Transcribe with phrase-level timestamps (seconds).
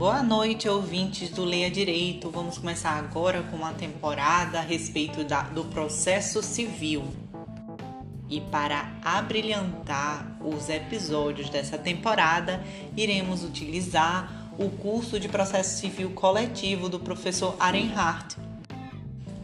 [0.00, 2.30] Boa noite, ouvintes do Leia Direito.
[2.30, 7.04] Vamos começar agora com uma temporada a respeito da, do processo civil.
[8.26, 12.64] E para abrilhantar os episódios dessa temporada,
[12.96, 18.38] iremos utilizar o curso de processo civil coletivo do professor Arenhardt.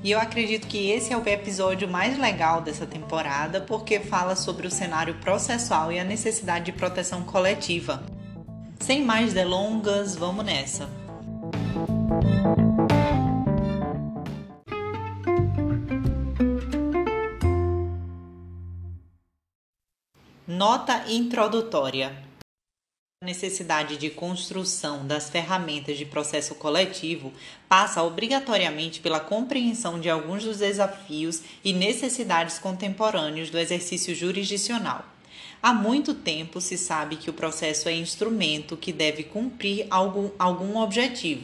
[0.03, 4.67] E eu acredito que esse é o episódio mais legal dessa temporada porque fala sobre
[4.67, 8.16] o cenário processual e a necessidade de proteção coletiva.
[8.87, 10.89] Sem mais delongas, vamos nessa.
[20.47, 22.17] Nota introdutória.
[23.21, 27.33] A necessidade de construção das ferramentas de processo coletivo
[27.69, 35.16] passa obrigatoriamente pela compreensão de alguns dos desafios e necessidades contemporâneos do exercício jurisdicional.
[35.67, 40.79] Há muito tempo se sabe que o processo é instrumento que deve cumprir algum, algum
[40.79, 41.43] objetivo.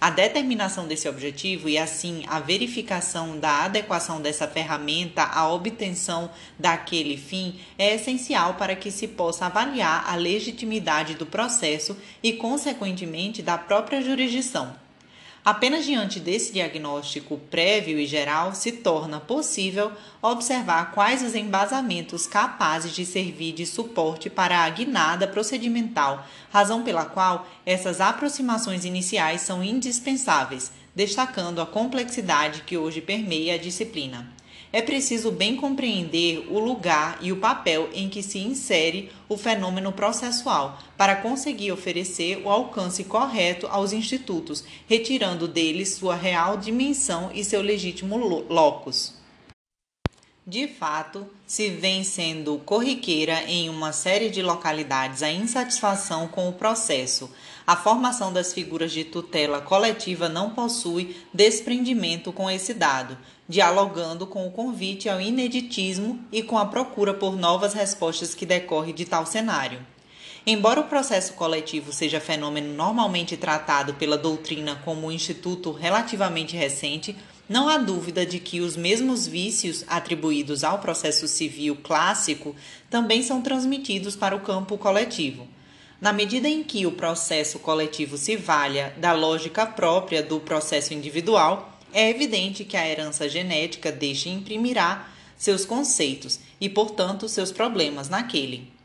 [0.00, 7.16] A determinação desse objetivo e, assim, a verificação da adequação dessa ferramenta à obtenção daquele
[7.16, 13.56] fim é essencial para que se possa avaliar a legitimidade do processo e, consequentemente, da
[13.56, 14.74] própria jurisdição.
[15.42, 22.92] Apenas diante desse diagnóstico prévio e geral se torna possível observar quais os embasamentos capazes
[22.92, 29.64] de servir de suporte para a guinada procedimental, razão pela qual essas aproximações iniciais são
[29.64, 34.39] indispensáveis, destacando a complexidade que hoje permeia a disciplina
[34.72, 39.92] é preciso bem compreender o lugar e o papel em que se insere o fenômeno
[39.92, 47.44] processual para conseguir oferecer o alcance correto aos institutos, retirando deles sua real dimensão e
[47.44, 48.16] seu legítimo
[48.48, 49.20] locus.
[50.46, 56.52] De fato, se vem sendo corriqueira em uma série de localidades a insatisfação com o
[56.52, 57.30] processo.
[57.66, 63.16] A formação das figuras de tutela coletiva não possui desprendimento com esse dado,
[63.50, 68.92] dialogando com o convite ao ineditismo e com a procura por novas respostas que decorre
[68.92, 69.84] de tal cenário.
[70.46, 77.16] Embora o processo coletivo seja fenômeno normalmente tratado pela doutrina como um instituto relativamente recente,
[77.48, 82.54] não há dúvida de que os mesmos vícios atribuídos ao processo civil clássico
[82.88, 85.48] também são transmitidos para o campo coletivo.
[86.00, 91.69] Na medida em que o processo coletivo se valha da lógica própria do processo individual,
[91.92, 98.79] é evidente que a herança genética deixa imprimirá seus conceitos e, portanto, seus problemas naquele.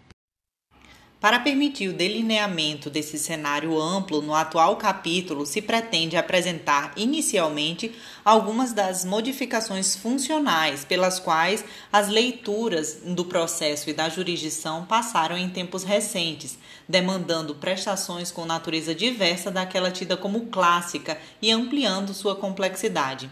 [1.25, 8.73] Para permitir o delineamento desse cenário amplo, no atual capítulo se pretende apresentar inicialmente algumas
[8.73, 15.83] das modificações funcionais pelas quais as leituras do processo e da jurisdição passaram em tempos
[15.83, 23.31] recentes, demandando prestações com natureza diversa daquela tida como clássica e ampliando sua complexidade.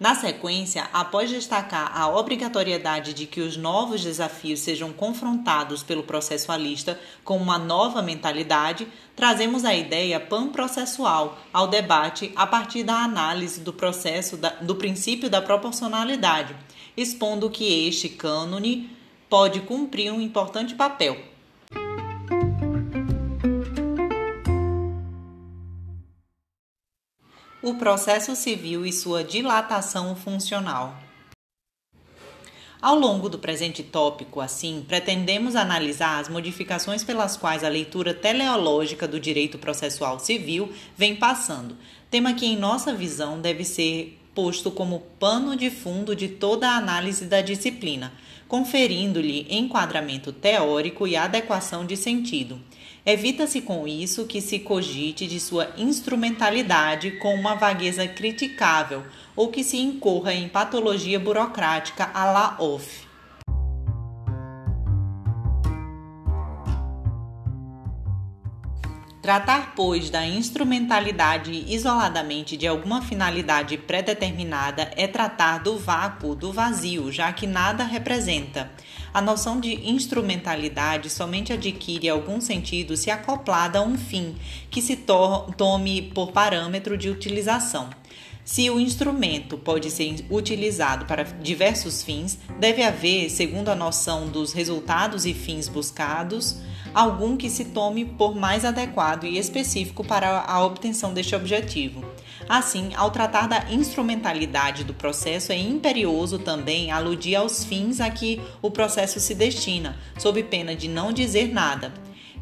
[0.00, 7.00] Na sequência, após destacar a obrigatoriedade de que os novos desafios sejam confrontados pelo processualista
[7.24, 8.86] com uma nova mentalidade,
[9.16, 15.28] trazemos a ideia panprocessual ao debate a partir da análise do processo da, do princípio
[15.28, 16.54] da proporcionalidade,
[16.96, 18.96] expondo que este cânone
[19.28, 21.27] pode cumprir um importante papel
[27.68, 30.96] o processo civil e sua dilatação funcional.
[32.80, 39.06] Ao longo do presente tópico, assim, pretendemos analisar as modificações pelas quais a leitura teleológica
[39.06, 41.76] do direito processual civil vem passando,
[42.10, 46.76] tema que, em nossa visão, deve ser posto como pano de fundo de toda a
[46.76, 48.12] análise da disciplina,
[48.46, 52.58] conferindo-lhe enquadramento teórico e adequação de sentido.
[53.10, 59.02] Evita-se com isso que se cogite de sua instrumentalidade com uma vagueza criticável
[59.34, 63.08] ou que se incorra em patologia burocrática à la off.
[69.22, 77.10] Tratar, pois, da instrumentalidade isoladamente de alguma finalidade predeterminada é tratar do vácuo, do vazio,
[77.10, 78.70] já que nada representa.
[79.12, 84.34] A noção de instrumentalidade somente adquire algum sentido se acoplada a um fim
[84.70, 87.88] que se to tome por parâmetro de utilização.
[88.44, 94.54] Se o instrumento pode ser utilizado para diversos fins, deve haver, segundo a noção dos
[94.54, 96.56] resultados e fins buscados,
[96.94, 102.02] algum que se tome por mais adequado e específico para a obtenção deste objetivo.
[102.48, 108.40] Assim, ao tratar da instrumentalidade do processo, é imperioso também aludir aos fins a que
[108.60, 111.92] o processo se destina, sob pena de não dizer nada.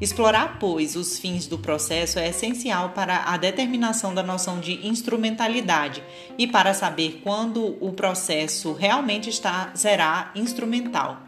[0.01, 6.03] Explorar, pois, os fins do processo é essencial para a determinação da noção de instrumentalidade
[6.37, 11.26] e para saber quando o processo realmente está, será instrumental.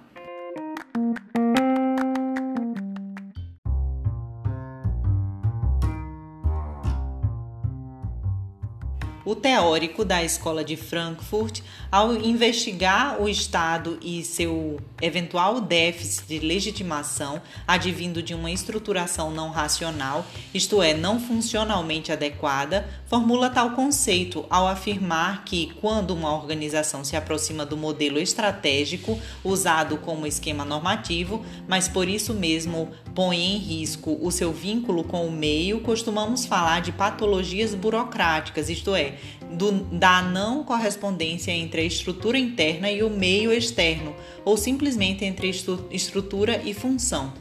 [9.39, 17.41] Teórico da Escola de Frankfurt, ao investigar o Estado e seu eventual déficit de legitimação
[17.67, 24.67] advindo de uma estruturação não racional, isto é, não funcionalmente adequada, formula tal conceito ao
[24.67, 31.89] afirmar que, quando uma organização se aproxima do modelo estratégico usado como esquema normativo, mas
[31.89, 36.93] por isso mesmo põe em risco o seu vínculo com o meio, costumamos falar de
[36.93, 39.15] patologias burocráticas, isto é,
[39.51, 44.15] do, da não correspondência entre a estrutura interna e o meio externo,
[44.45, 45.51] ou simplesmente entre
[45.91, 47.33] estrutura e função.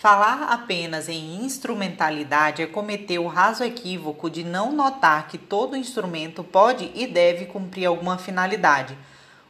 [0.00, 6.42] Falar apenas em instrumentalidade é cometer o raso equívoco de não notar que todo instrumento
[6.42, 8.96] pode e deve cumprir alguma finalidade.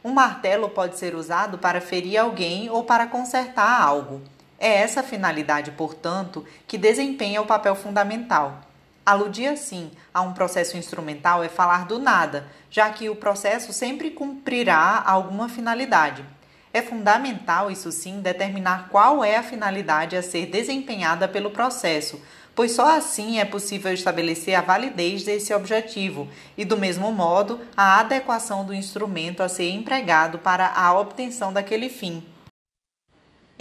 [0.03, 4.21] Um martelo pode ser usado para ferir alguém ou para consertar algo.
[4.63, 8.61] É essa finalidade, portanto, que desempenha o papel fundamental.
[9.03, 14.11] Aludir assim a um processo instrumental é falar do nada, já que o processo sempre
[14.11, 16.23] cumprirá alguma finalidade.
[16.71, 22.21] É fundamental, isso sim, determinar qual é a finalidade a ser desempenhada pelo processo,
[22.53, 27.99] pois só assim é possível estabelecer a validez desse objetivo e, do mesmo modo, a
[27.99, 32.23] adequação do instrumento a ser empregado para a obtenção daquele fim.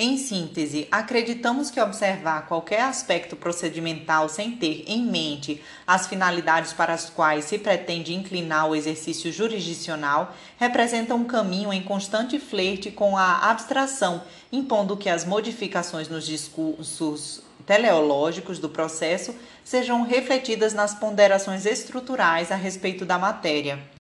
[0.03, 6.95] Em síntese, acreditamos que observar qualquer aspecto procedimental sem ter em mente as finalidades para
[6.95, 13.15] as quais se pretende inclinar o exercício jurisdicional representa um caminho em constante flerte com
[13.15, 21.67] a abstração, impondo que as modificações nos discursos teleológicos do processo sejam refletidas nas ponderações
[21.67, 24.00] estruturais a respeito da matéria.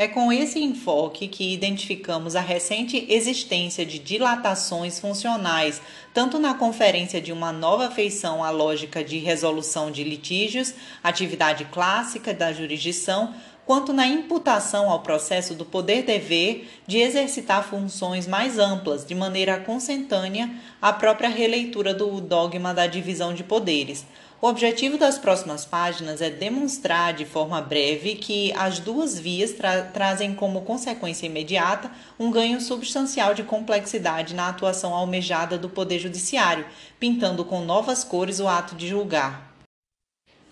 [0.00, 5.78] É com esse enfoque que identificamos a recente existência de dilatações funcionais,
[6.14, 10.72] tanto na conferência de uma nova feição à lógica de resolução de litígios,
[11.04, 13.34] atividade clássica da jurisdição,
[13.66, 20.50] quanto na imputação ao processo do poder-dever de exercitar funções mais amplas, de maneira consentânea
[20.80, 24.06] à própria releitura do dogma da divisão de poderes.
[24.42, 29.82] O objetivo das próximas páginas é demonstrar de forma breve que as duas vias tra
[29.82, 36.64] trazem como consequência imediata um ganho substancial de complexidade na atuação almejada do Poder Judiciário,
[36.98, 39.49] pintando com novas cores o ato de julgar.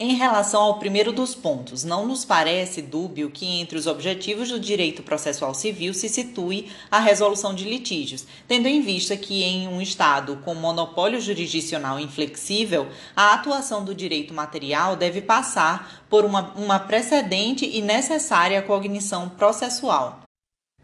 [0.00, 4.60] Em relação ao primeiro dos pontos, não nos parece dúbio que entre os objetivos do
[4.60, 9.82] direito processual civil se situe a resolução de litígios, tendo em vista que, em um
[9.82, 12.86] Estado com monopólio jurisdicional inflexível,
[13.16, 20.20] a atuação do direito material deve passar por uma, uma precedente e necessária cognição processual.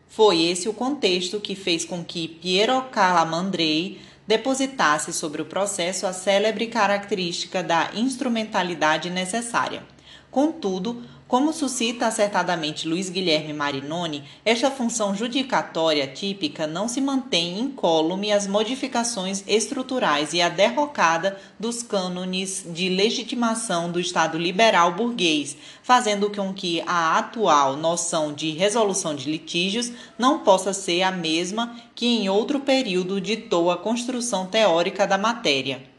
[0.09, 6.13] Foi esse o contexto que fez com que Piero Calamandrei depositasse sobre o processo a
[6.13, 9.83] célebre característica da instrumentalidade necessária.
[10.31, 11.03] Contudo,
[11.35, 18.47] como suscita acertadamente Luiz Guilherme Marinoni, esta função judicatória típica não se mantém incólume às
[18.47, 26.55] modificações estruturais e à derrocada dos cânones de legitimação do Estado liberal burguês, fazendo com
[26.55, 32.29] que a atual noção de resolução de litígios não possa ser a mesma que em
[32.29, 35.94] outro período ditou a construção teórica da matéria.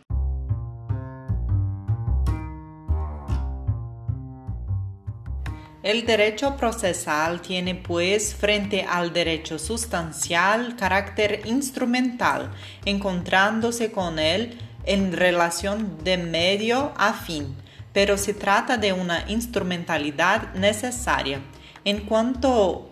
[5.85, 12.51] El derecho procesal tiene pues frente al derecho sustancial carácter instrumental,
[12.85, 17.55] encontrándose con él en relación de medio a fin,
[17.93, 21.41] pero se trata de una instrumentalidad necesaria.
[21.83, 22.89] En cuanto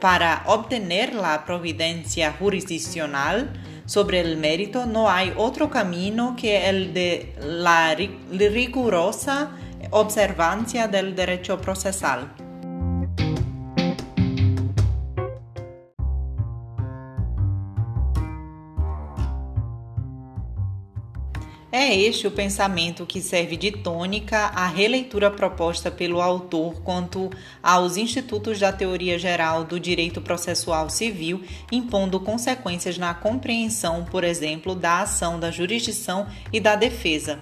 [0.00, 3.50] para obtener la providencia jurisdiccional
[3.84, 9.50] sobre el mérito, no hay otro camino que el de la rigurosa
[9.90, 12.28] observancia del derecho procesal.
[21.70, 27.30] É este o pensamento que serve de tônica à releitura proposta pelo autor quanto
[27.62, 34.74] aos institutos da teoria geral do direito processual civil, impondo consequências na compreensão, por exemplo,
[34.74, 37.38] da ação da jurisdição e da defesa.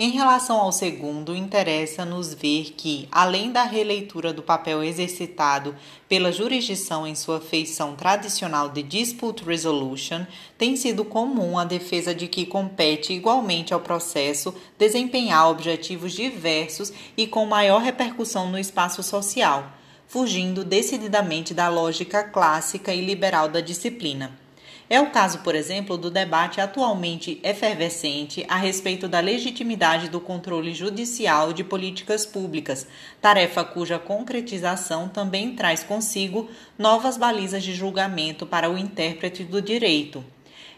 [0.00, 5.74] Em relação ao segundo, interessa-nos ver que, além da releitura do papel exercitado
[6.08, 10.24] pela jurisdição em sua feição tradicional de dispute resolution,
[10.56, 17.26] tem sido comum a defesa de que compete igualmente ao processo desempenhar objetivos diversos e
[17.26, 19.68] com maior repercussão no espaço social,
[20.06, 24.47] fugindo decididamente da lógica clássica e liberal da disciplina.
[24.90, 30.72] É o caso, por exemplo, do debate atualmente efervescente a respeito da legitimidade do controle
[30.72, 32.86] judicial de políticas públicas,
[33.20, 40.24] tarefa cuja concretização também traz consigo novas balizas de julgamento para o intérprete do direito.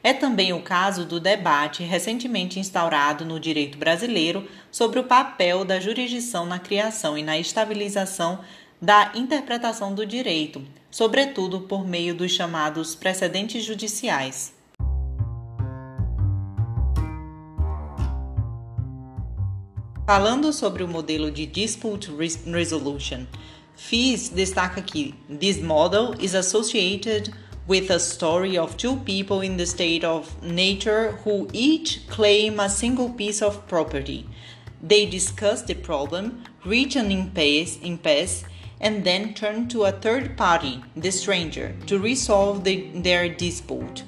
[0.03, 5.79] É também o caso do debate recentemente instaurado no direito brasileiro sobre o papel da
[5.79, 8.41] jurisdição na criação e na estabilização
[8.81, 14.55] da interpretação do direito, sobretudo por meio dos chamados precedentes judiciais.
[20.07, 22.11] Falando sobre o modelo de Dispute
[22.47, 23.27] Resolution,
[23.77, 27.33] Fis destaca que this model is associated
[27.69, 32.69] with a story of two people in the state of nature who each claim a
[32.69, 34.27] single piece of property.
[34.83, 38.45] They discuss the problem, reach an impasse, impasse
[38.81, 44.05] and then turn to a third party, the stranger, to resolve the, their dispute.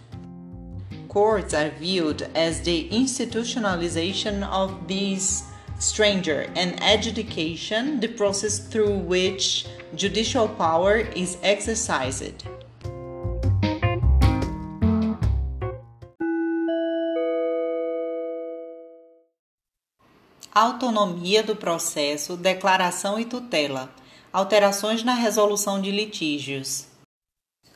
[1.09, 5.45] Courts are viewed as the institutionalization of this
[5.79, 12.45] stranger and adjudication, the process through which judicial power is exercised.
[20.55, 23.91] Autonomia do processo, declaração e tutela
[24.33, 26.87] alterações na resolução de litígios.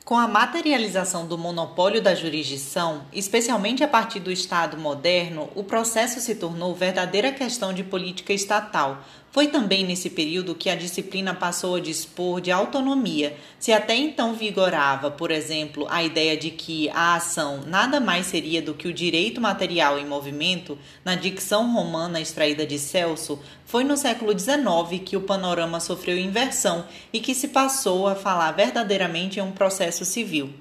[0.03, 6.21] Com a materialização do monopólio da jurisdição, especialmente a partir do Estado moderno, o processo
[6.21, 9.03] se tornou verdadeira questão de política estatal,
[9.37, 13.37] foi também nesse período que a disciplina passou a dispor de autonomia.
[13.59, 18.63] Se até então vigorava, por exemplo, a ideia de que a ação nada mais seria
[18.63, 20.75] do que o direito material em movimento,
[21.05, 26.87] na dicção romana extraída de Celso, foi no século XIX que o panorama sofreu inversão
[27.13, 30.51] e que se passou a falar verdadeiramente em um processo civil.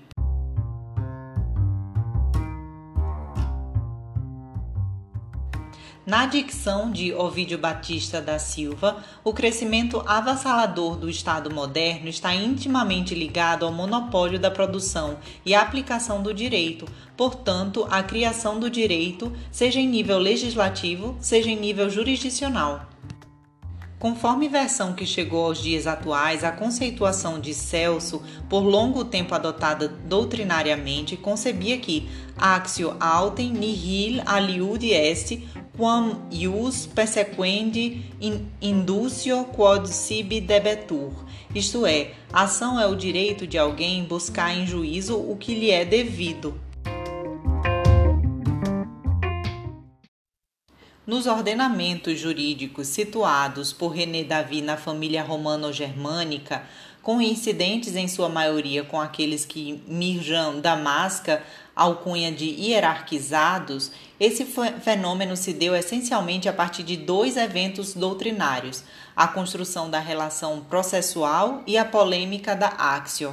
[6.07, 13.13] Na dicção de Ovídio Batista da Silva, o crescimento avassalador do Estado moderno está intimamente
[13.13, 16.87] ligado ao monopólio da produção e aplicação do direito,
[17.17, 22.87] portanto, à criação do direito, seja em nível legislativo, seja em nível jurisdicional.
[23.99, 29.89] Conforme versão que chegou aos dias atuais, a conceituação de Celso, por longo tempo adotada
[29.89, 35.41] doutrinariamente, concebia que axio autem nihil aliud est
[35.79, 38.05] quam ius persequendi
[38.61, 41.13] inducio quod sibi debetur.
[41.55, 45.87] Isto é, ação é o direito de alguém buscar em juízo o que lhe é
[45.87, 46.66] devido.
[51.07, 56.65] Nos ordenamentos jurídicos situados por René Davi na família romano-germânica,
[57.01, 61.45] coincidentes em sua maioria com aqueles que Mirjan Damasca
[61.77, 68.83] alcunha de hierarquizados, esse fenômeno se deu essencialmente a partir de dois eventos doutrinários:
[69.15, 73.33] a construção da relação processual e a polêmica da axio.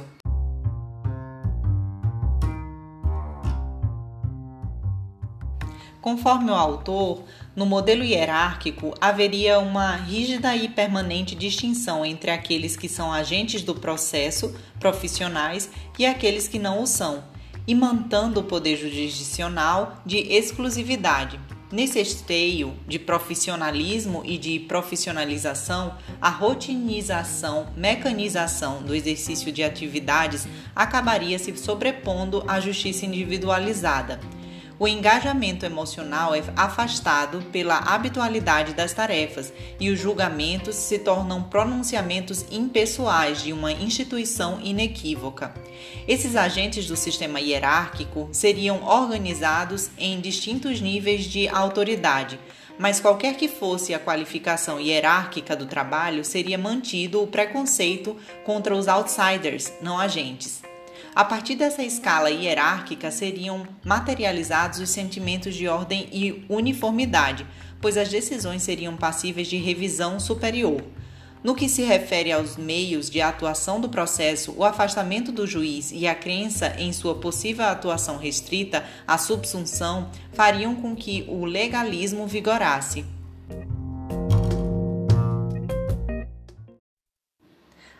[6.04, 7.24] Conforme o autor,
[7.56, 13.74] no modelo hierárquico haveria uma rígida e permanente distinção entre aqueles que são agentes do
[13.74, 17.24] processo, profissionais, e aqueles que não o são,
[17.74, 21.40] mantendo o poder jurisdicional de exclusividade.
[21.72, 30.46] Nesse esteio de profissionalismo e de profissionalização, a rotinização, mecanização do exercício de atividades
[30.76, 34.20] acabaria se sobrepondo à justiça individualizada
[34.84, 39.50] o engajamento emocional é afastado pela habitualidade das tarefas
[39.80, 45.54] e os julgamentos se tornam pronunciamentos impessoais de uma instituição inequívoca.
[46.06, 52.38] Esses agentes do sistema hierárquico seriam organizados em distintos níveis de autoridade,
[52.78, 58.86] mas qualquer que fosse a qualificação hierárquica do trabalho, seria mantido o preconceito contra os
[58.86, 60.73] outsiders, não agentes.
[61.14, 67.46] A partir dessa escala hierárquica seriam materializados os sentimentos de ordem e uniformidade,
[67.80, 70.82] pois as decisões seriam passíveis de revisão superior.
[71.44, 76.04] No que se refere aos meios de atuação do processo, o afastamento do juiz e
[76.04, 83.04] a crença em sua possível atuação restrita à subsunção fariam com que o legalismo vigorasse.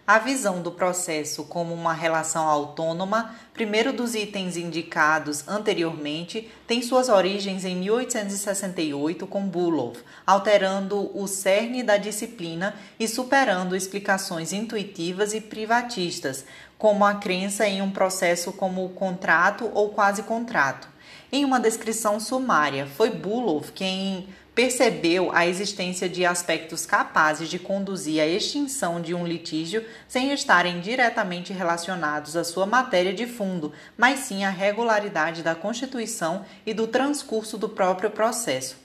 [0.07, 7.09] A visão do processo como uma relação autônoma, primeiro dos itens indicados anteriormente, tem suas
[7.09, 9.97] origens em 1868 com Bulov,
[10.27, 16.45] alterando o cerne da disciplina e superando explicações intuitivas e privatistas,
[16.77, 20.87] como a crença em um processo como contrato ou quase contrato.
[21.33, 28.23] Em uma descrição sumária, foi Bulov quem percebeu a existência de aspectos capazes de conduzir
[28.23, 34.21] à extinção de um litígio sem estarem diretamente relacionados à sua matéria de fundo, mas
[34.21, 38.77] sim à regularidade da constituição e do transcurso do próprio processo.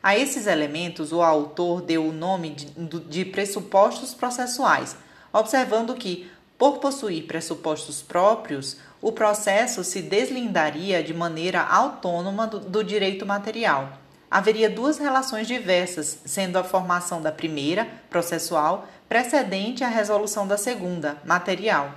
[0.00, 4.96] A esses elementos, o autor deu o nome de, pressupostos processuais,
[5.32, 13.26] observando que, por possuir pressupostos próprios, o processo se deslindaria de maneira autônoma do direito
[13.26, 20.56] material haveria duas relações diversas, sendo a formação da primeira, processual, precedente à resolução da
[20.56, 21.90] segunda, material.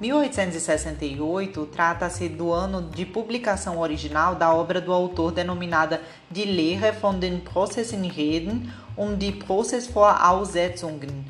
[0.00, 7.18] (1868) trata-se do ano de publicação original da obra do autor denominada Die Lehre von
[7.18, 11.24] den Processinreden und die Prozessvoraussetzungen,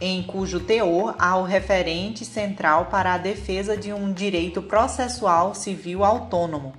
[0.00, 6.04] em cujo teor há o referente central para a defesa de um direito processual civil
[6.04, 6.72] autônomo.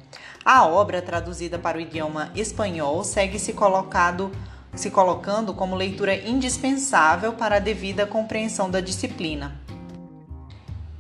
[0.43, 4.31] A obra, traduzida para o idioma espanhol, segue se colocado
[4.73, 9.59] se colocando como leitura indispensável para a devida compreensão da disciplina.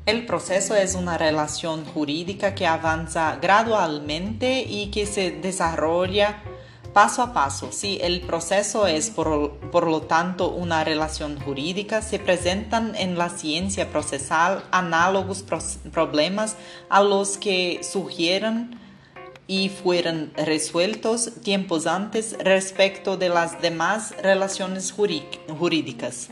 [0.05, 6.41] El proceso es una relación jurídica que avanza gradualmente y que se desarrolla
[6.93, 7.71] paso a paso.
[7.71, 13.89] Si el proceso es, por, lo tanto, una relación jurídica, se presentan en la ciencia
[13.89, 15.43] procesal análogos
[15.91, 16.55] problemas
[16.89, 18.79] a los que surgieron
[19.47, 26.29] y fueron resueltos tiempos antes respecto de las demás relaciones jurídicas.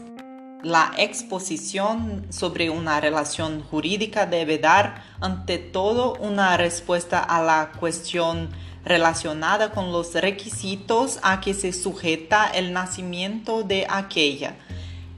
[0.61, 8.49] La exposición sobre una relación jurídica debe dar, ante todo, una respuesta a la cuestión
[8.85, 14.55] relacionada con los requisitos a que se sujeta el nacimiento de aquella.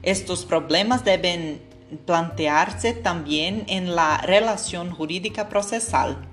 [0.02, 1.62] Estos problemas deben
[2.06, 6.28] plantearse también en la relación jurídica procesal.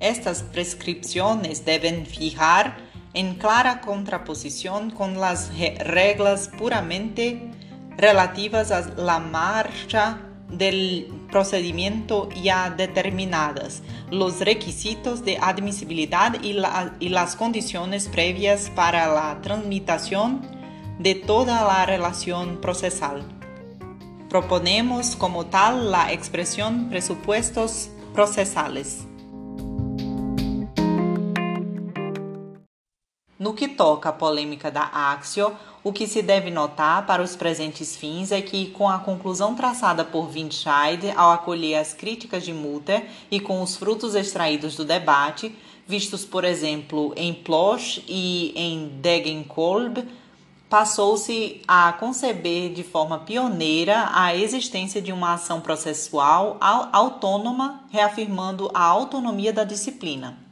[0.00, 2.76] Estas prescripciones deben fijar
[3.14, 7.50] en clara contraposición con las reglas puramente
[7.96, 17.08] relativas a la marcha del procedimiento ya determinadas, los requisitos de admisibilidad y, la, y,
[17.08, 20.42] las condiciones previas para la tramitación
[21.00, 23.24] de toda la relación procesal.
[24.28, 29.06] Proponemos como tal la expresión presupuestos procesales.
[33.42, 35.52] No que toca a polêmica da Axio,
[35.82, 40.04] o que se deve notar para os presentes fins é que, com a conclusão traçada
[40.04, 45.52] por Windscheid ao acolher as críticas de Mutter e com os frutos extraídos do debate,
[45.88, 50.06] vistos, por exemplo, em Plosch e em Degenkolb,
[50.70, 58.84] passou-se a conceber de forma pioneira a existência de uma ação processual autônoma, reafirmando a
[58.84, 60.51] autonomia da disciplina.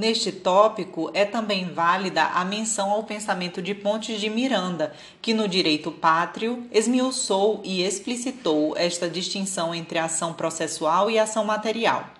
[0.00, 5.46] Neste tópico é também válida a menção ao pensamento de Pontes de Miranda, que no
[5.46, 12.19] direito pátrio esmiuçou e explicitou esta distinção entre ação processual e ação material.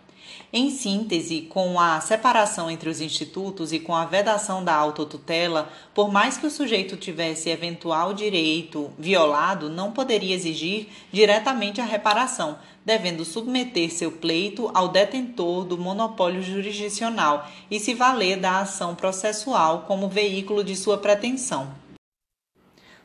[0.52, 6.10] Em síntese, com a separação entre os institutos e com a vedação da autotutela, por
[6.10, 13.24] mais que o sujeito tivesse eventual direito violado, não poderia exigir diretamente a reparação, devendo
[13.24, 20.08] submeter seu pleito ao detentor do monopólio jurisdicional e se valer da ação processual como
[20.08, 21.72] veículo de sua pretensão.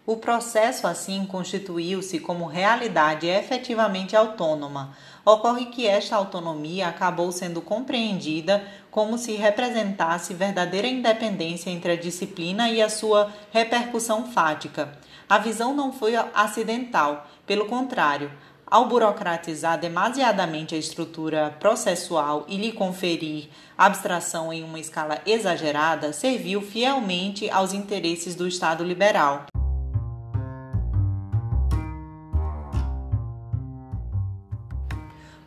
[0.07, 4.95] O processo, assim, constituiu-se como realidade efetivamente autônoma.
[5.25, 12.69] Ocorre que esta autonomia acabou sendo compreendida como se representasse verdadeira independência entre a disciplina
[12.69, 14.95] e a sua repercussão fática.
[15.27, 18.31] A visão não foi acidental, pelo contrário,
[18.67, 26.61] ao burocratizar demasiadamente a estrutura processual e lhe conferir abstração em uma escala exagerada, serviu
[26.61, 29.47] fielmente aos interesses do Estado liberal.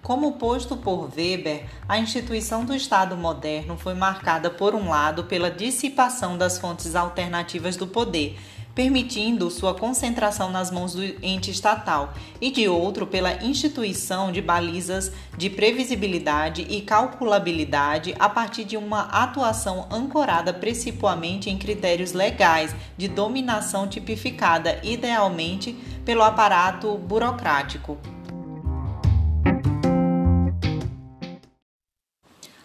[0.08, 5.50] Como posto por Weber, a instituição do Estado moderno foi marcada, por um lado, pela
[5.50, 8.38] dissipação das fontes alternativas do poder,
[8.74, 15.12] permitindo sua concentração nas mãos do ente estatal, e de outro, pela instituição de balizas
[15.36, 23.08] de previsibilidade e calculabilidade a partir de uma atuação ancorada principalmente em critérios legais de
[23.08, 27.98] dominação tipificada, idealmente pelo aparato burocrático.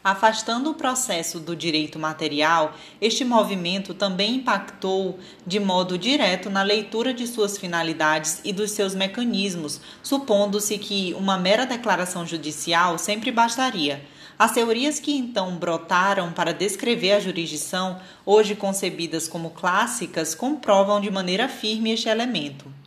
[0.04, 7.14] Afastando o processo do direito material, este movimento também impactou de modo direto na leitura
[7.14, 14.04] de suas finalidades e dos seus mecanismos, supondo-se que uma mera declaração judicial sempre bastaria.
[14.38, 21.10] As teorias que então brotaram para descrever a jurisdição, hoje concebidas como clássicas, comprovam de
[21.10, 22.83] maneira firme este elemento.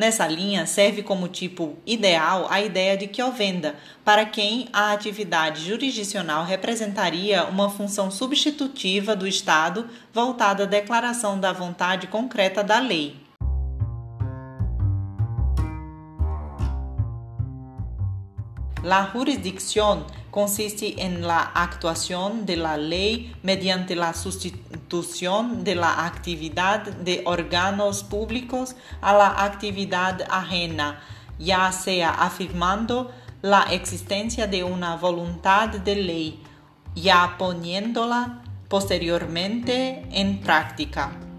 [0.00, 6.42] Nessa linha, serve como tipo ideal a ideia de Kiovenda, para quem a atividade jurisdicional
[6.42, 13.19] representaria uma função substitutiva do Estado voltada à declaração da vontade concreta da lei.
[18.82, 26.84] La jurisdicción consiste en la actuación de la ley mediante la sustitución de la actividad
[26.84, 31.00] de órganos públicos a la actividad ajena,
[31.38, 33.10] ya sea afirmando
[33.42, 36.42] la existencia de una voluntad de ley,
[36.94, 41.29] ya poniéndola posteriormente en práctica.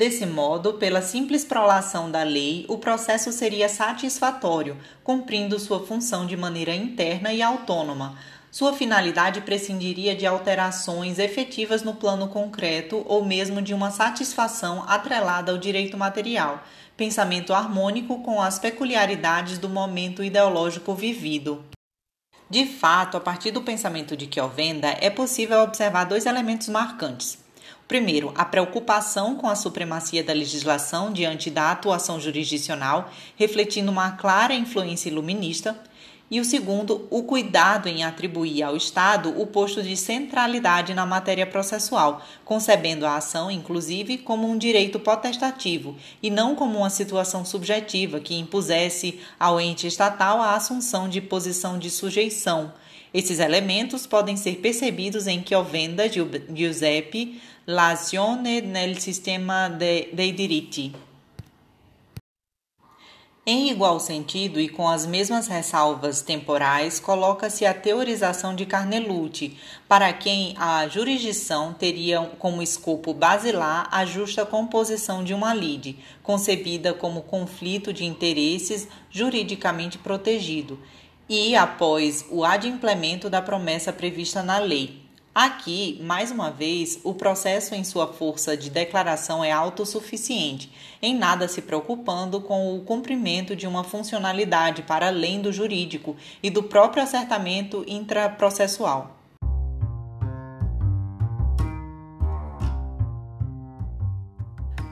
[0.00, 6.38] Desse modo, pela simples prolação da lei, o processo seria satisfatório, cumprindo sua função de
[6.38, 8.18] maneira interna e autônoma.
[8.50, 15.52] Sua finalidade prescindiria de alterações efetivas no plano concreto ou mesmo de uma satisfação atrelada
[15.52, 16.64] ao direito material,
[16.96, 21.62] pensamento harmônico com as peculiaridades do momento ideológico vivido.
[22.48, 27.39] De fato, a partir do pensamento de Kiovenda, é possível observar dois elementos marcantes.
[27.90, 34.54] Primeiro, a preocupação com a supremacia da legislação diante da atuação jurisdicional, refletindo uma clara
[34.54, 35.76] influência iluminista.
[36.30, 41.44] E o segundo, o cuidado em atribuir ao Estado o posto de centralidade na matéria
[41.44, 48.20] processual, concebendo a ação, inclusive, como um direito potestativo e não como uma situação subjetiva
[48.20, 52.72] que impusesse ao ente estatal a assunção de posição de sujeição.
[53.12, 60.92] Esses elementos podem ser percebidos em Chiovenda Giuseppe l'azione nel sistema de, dei diritti.
[63.46, 69.56] Em igual sentido e com as mesmas ressalvas temporais, coloca-se a teorização de Carnelucci,
[69.88, 76.92] para quem a jurisdição teria como escopo basilar a justa composição de uma lide, concebida
[76.92, 80.78] como conflito de interesses juridicamente protegido,
[81.28, 84.99] e após o adimplemento da promessa prevista na lei.
[85.32, 91.46] Aqui, mais uma vez, o processo em sua força de declaração é autossuficiente, em nada
[91.46, 97.04] se preocupando com o cumprimento de uma funcionalidade para além do jurídico e do próprio
[97.04, 99.19] acertamento intraprocessual.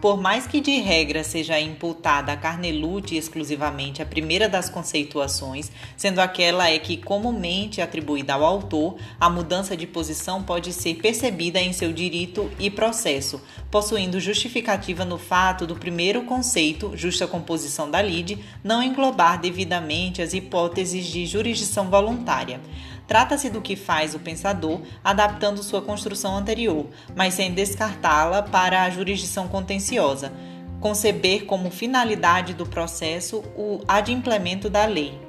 [0.00, 6.20] Por mais que de regra seja imputada a Carnelucci exclusivamente a primeira das conceituações, sendo
[6.20, 11.72] aquela é que comumente atribuída ao autor, a mudança de posição pode ser percebida em
[11.72, 18.38] seu direito e processo, possuindo justificativa no fato do primeiro conceito, justa composição da lide,
[18.62, 22.60] não englobar devidamente as hipóteses de jurisdição voluntária.
[23.08, 28.90] Trata-se do que faz o pensador, adaptando sua construção anterior, mas sem descartá-la para a
[28.90, 30.30] jurisdição contenciosa,
[30.78, 35.27] conceber como finalidade do processo o adimplemento da lei.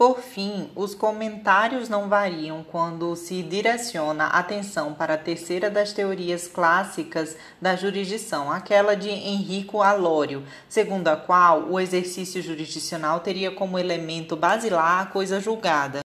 [0.00, 6.48] Por fim, os comentários não variam quando se direciona atenção para a terceira das teorias
[6.48, 13.78] clássicas da jurisdição, aquela de Henrico Alório, segundo a qual o exercício jurisdicional teria como
[13.78, 16.00] elemento basilar a coisa julgada.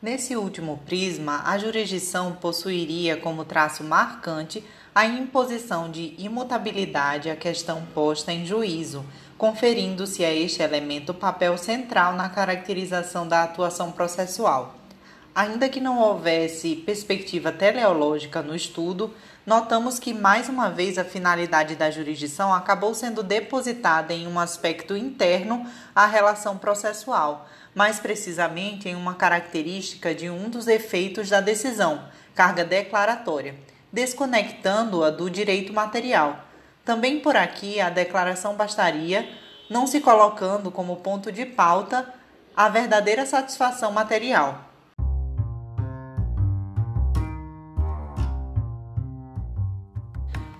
[0.00, 4.64] Nesse último prisma, a jurisdição possuiria como traço marcante
[4.94, 9.04] a imposição de imutabilidade à questão posta em juízo
[9.38, 14.74] conferindo-se a este elemento papel central na caracterização da atuação processual.
[15.32, 19.14] Ainda que não houvesse perspectiva teleológica no estudo,
[19.46, 24.96] notamos que mais uma vez a finalidade da jurisdição acabou sendo depositada em um aspecto
[24.96, 32.02] interno à relação processual, mais precisamente em uma característica de um dos efeitos da decisão,
[32.34, 33.54] carga declaratória,
[33.92, 36.47] desconectando-a do direito material
[36.88, 39.28] também por aqui a declaração bastaria,
[39.68, 42.14] não se colocando como ponto de pauta
[42.56, 44.64] a verdadeira satisfação material.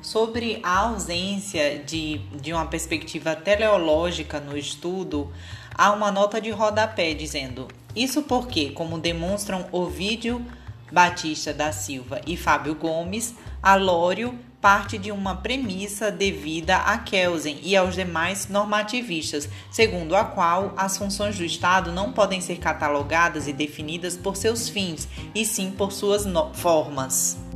[0.02, 5.32] Sobre a ausência de, de uma perspectiva teleológica no estudo,
[5.74, 10.44] há uma nota de rodapé dizendo: Isso porque, como demonstram Ovidio
[10.92, 17.76] Batista da Silva e Fábio Gomes, Alório parte de uma premissa devida a Kelsen e
[17.76, 23.52] aos demais normativistas, segundo a qual as funções do Estado não podem ser catalogadas e
[23.52, 27.47] definidas por seus fins, e sim por suas formas.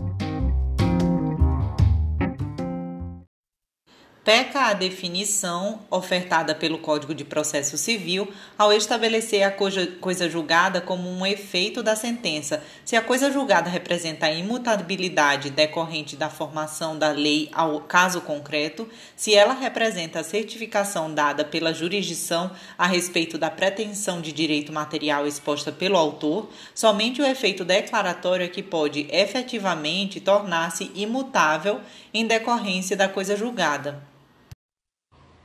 [4.24, 11.10] Peca a definição ofertada pelo Código de Processo Civil ao estabelecer a coisa julgada como
[11.10, 17.10] um efeito da sentença, se a coisa julgada representa a imutabilidade decorrente da formação da
[17.10, 23.50] lei ao caso concreto, se ela representa a certificação dada pela jurisdição a respeito da
[23.50, 30.20] pretensão de direito material exposta pelo autor, somente o efeito declaratório é que pode efetivamente
[30.20, 31.80] tornar-se imutável
[32.14, 34.11] em decorrência da coisa julgada.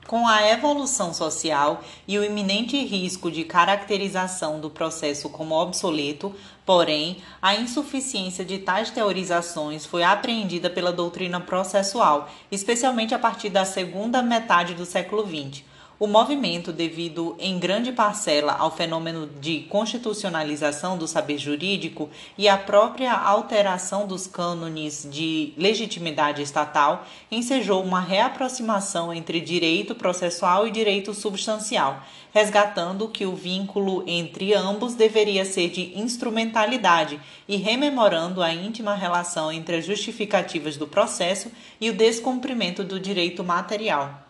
[0.08, 6.34] Com a evolução social e o iminente risco de caracterização do processo como obsoleto,
[6.66, 13.66] porém, a insuficiência de tais teorizações foi apreendida pela doutrina processual, especialmente a partir da
[13.66, 15.62] segunda metade do século XX
[16.00, 22.08] o movimento, devido em grande parcela ao fenômeno de constitucionalização do saber jurídico
[22.38, 30.68] e à própria alteração dos cânones de legitimidade estatal, ensejou uma reaproximação entre direito processual
[30.68, 38.44] e direito substancial, resgatando que o vínculo entre ambos deveria ser de instrumentalidade e rememorando
[38.44, 44.27] a íntima relação entre as justificativas do processo e o descumprimento do direito material.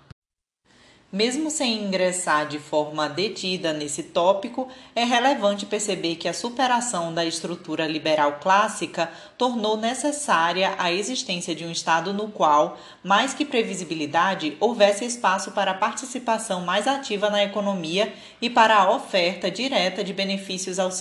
[1.09, 7.23] Mesmo sem ingressar de forma detida nesse tópico, é relevante perceber que a superação da
[7.23, 14.57] estrutura liberal clássica tornou necessária a existência de um Estado no qual, mais que previsibilidade,
[14.59, 20.11] houvesse espaço para a participação mais ativa na economia e para a oferta direta de
[20.11, 20.95] benefícios aos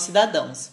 [0.00, 0.70] cidadãos.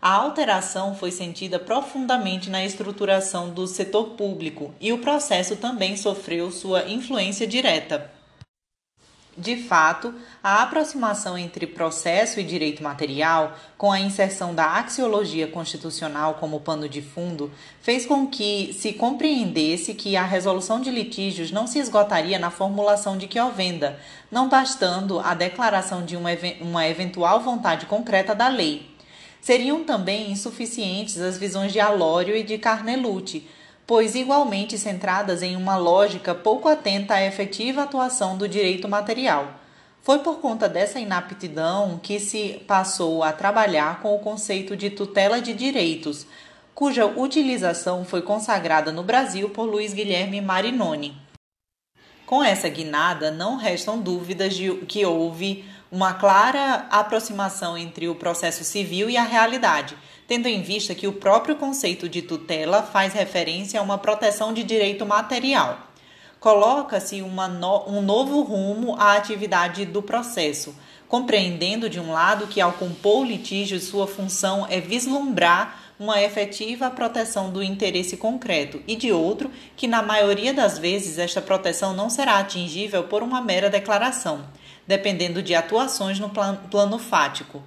[0.00, 6.52] A alteração foi sentida profundamente na estruturação do setor público e o processo também sofreu
[6.52, 8.19] sua influência direta.
[9.38, 10.12] De fato,
[10.42, 16.88] a aproximação entre processo e direito material, com a inserção da axiologia constitucional como pano
[16.88, 22.38] de fundo, fez com que se compreendesse que a resolução de litígios não se esgotaria
[22.40, 28.48] na formulação de que venda, não bastando a declaração de uma eventual vontade concreta da
[28.48, 28.90] lei.
[29.40, 33.48] Seriam também insuficientes as visões de Alório e de Carnelucci
[33.90, 39.54] pois igualmente centradas em uma lógica pouco atenta à efetiva atuação do direito material.
[40.00, 45.40] Foi por conta dessa inaptidão que se passou a trabalhar com o conceito de tutela
[45.40, 46.24] de direitos,
[46.72, 51.20] cuja utilização foi consagrada no Brasil por Luiz Guilherme Marinoni.
[52.24, 58.62] Com essa guinada, não restam dúvidas de que houve uma clara aproximação entre o processo
[58.62, 59.96] civil e a realidade
[60.30, 64.62] tendo em vista que o próprio conceito de tutela faz referência a uma proteção de
[64.62, 65.88] direito material.
[66.38, 70.72] Coloca-se no, um novo rumo à atividade do processo,
[71.08, 76.88] compreendendo, de um lado, que ao compor o litígio, sua função é vislumbrar uma efetiva
[76.90, 82.08] proteção do interesse concreto, e de outro, que na maioria das vezes esta proteção não
[82.08, 84.46] será atingível por uma mera declaração,
[84.86, 87.60] dependendo de atuações no plano fático.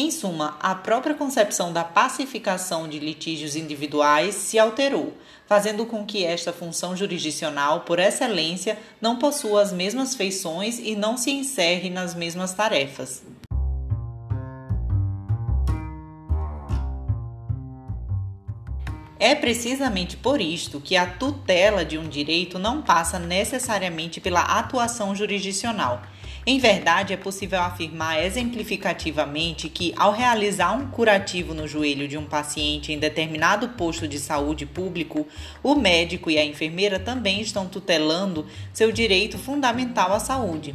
[0.00, 5.12] Em suma, a própria concepção da pacificação de litígios individuais se alterou,
[5.44, 11.16] fazendo com que esta função jurisdicional, por excelência, não possua as mesmas feições e não
[11.16, 13.24] se encerre nas mesmas tarefas.
[19.18, 25.12] É precisamente por isto que a tutela de um direito não passa necessariamente pela atuação
[25.12, 26.00] jurisdicional
[26.50, 32.24] em verdade, é possível afirmar exemplificativamente que, ao realizar um curativo no joelho de um
[32.24, 35.26] paciente em determinado posto de saúde público,
[35.62, 40.74] o médico e a enfermeira também estão tutelando seu direito fundamental à saúde.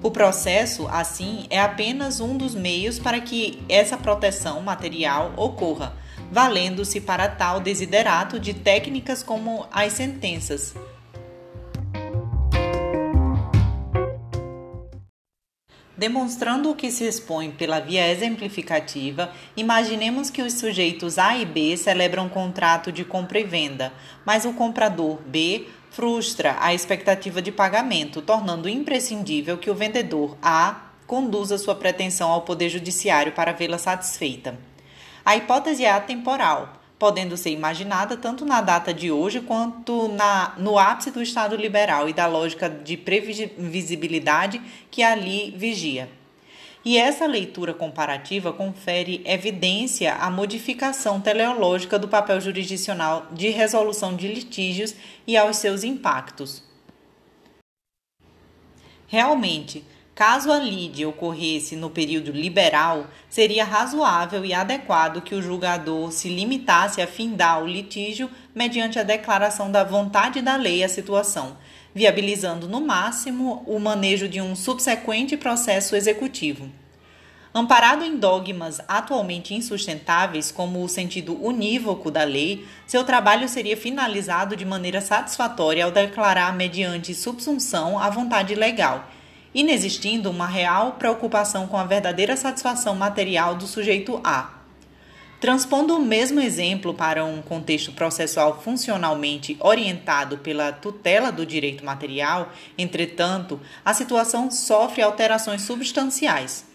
[0.00, 5.96] O processo, assim, é apenas um dos meios para que essa proteção material ocorra,
[6.30, 10.76] valendo-se para tal desiderato de técnicas como as sentenças,
[15.98, 21.76] Demonstrando o que se expõe pela via exemplificativa, imaginemos que os sujeitos A e B
[21.76, 23.92] celebram um contrato de compra e venda,
[24.24, 30.92] mas o comprador B frustra a expectativa de pagamento, tornando imprescindível que o vendedor A
[31.04, 34.56] conduza sua pretensão ao Poder Judiciário para vê-la satisfeita.
[35.24, 40.78] A hipótese é atemporal, podendo ser imaginada tanto na data de hoje quanto na, no
[40.78, 46.08] ápice do Estado liberal e da lógica de previsibilidade que ali vigia.
[46.84, 54.26] E essa leitura comparativa confere evidência à modificação teleológica do papel jurisdicional de resolução de
[54.26, 54.94] litígios
[55.26, 56.62] e aos seus impactos.
[59.06, 59.84] Realmente,
[60.18, 66.28] Caso a lide ocorresse no período liberal, seria razoável e adequado que o julgador se
[66.28, 71.56] limitasse a findar o litígio mediante a declaração da vontade da lei à situação,
[71.94, 76.68] viabilizando no máximo o manejo de um subsequente processo executivo.
[77.54, 84.56] Amparado em dogmas atualmente insustentáveis, como o sentido unívoco da lei, seu trabalho seria finalizado
[84.56, 89.08] de maneira satisfatória ao declarar, mediante subsunção, a vontade legal
[89.54, 94.58] inexistindo uma real preocupação com a verdadeira satisfação material do sujeito A.
[95.40, 102.52] Transpondo o mesmo exemplo para um contexto processual funcionalmente orientado pela tutela do direito material,
[102.76, 106.66] entretanto, a situação sofre alterações substanciais.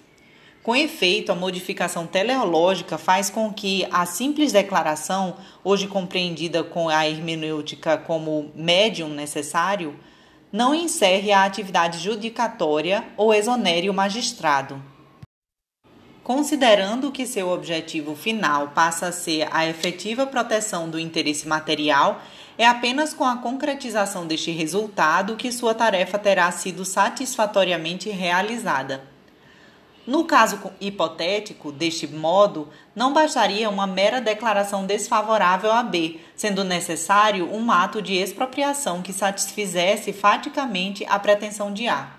[0.63, 7.05] Com efeito, a modificação teleológica faz com que a simples declaração, hoje compreendida com a
[7.05, 9.99] hermenêutica como médium necessário,
[10.53, 14.79] não encerre a atividade judicatória ou exonere o magistrado.
[16.23, 22.21] Considerando que seu objetivo final passa a ser a efetiva proteção do interesse material,
[22.55, 29.12] é apenas com a concretização deste resultado que sua tarefa terá sido satisfatoriamente realizada.
[30.05, 37.49] No caso hipotético, deste modo, não bastaria uma mera declaração desfavorável a B, sendo necessário
[37.49, 42.11] um ato de expropriação que satisfizesse faticamente a pretensão de A.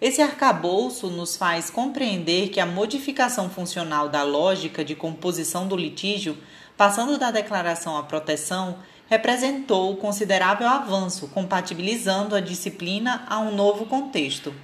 [0.00, 6.36] Esse arcabouço nos faz compreender que a modificação funcional da lógica de composição do litígio,
[6.76, 8.76] passando da declaração à proteção,
[9.08, 14.54] representou considerável avanço, compatibilizando a disciplina a um novo contexto.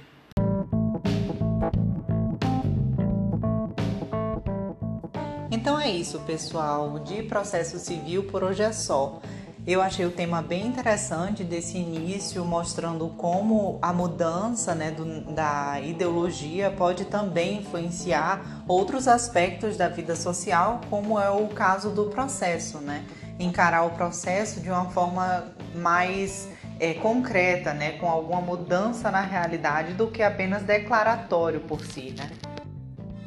[5.85, 6.97] É isso, pessoal.
[6.99, 9.21] De processo civil por hoje é só.
[9.67, 15.79] Eu achei o tema bem interessante desse início, mostrando como a mudança né, do, da
[15.81, 22.77] ideologia pode também influenciar outros aspectos da vida social, como é o caso do processo,
[22.79, 23.03] né?
[23.39, 25.45] Encarar o processo de uma forma
[25.75, 26.47] mais
[26.79, 32.29] é, concreta, né, com alguma mudança na realidade do que apenas declaratório por si, né?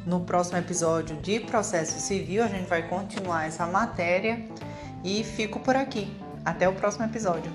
[0.05, 4.45] No próximo episódio de Processo Civil, a gente vai continuar essa matéria
[5.03, 6.11] e fico por aqui.
[6.43, 7.51] Até o próximo episódio.